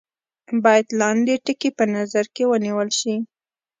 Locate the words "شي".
2.99-3.15